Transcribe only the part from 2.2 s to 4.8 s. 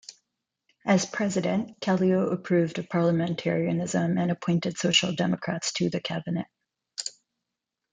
approved of parliamentarism and appointed